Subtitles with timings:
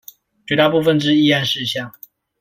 [0.47, 1.91] 絕大部分之議案事項